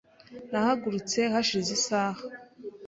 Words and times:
Nahagurutse 0.51 1.19
hashize 1.33 1.69
isaha. 1.79 2.21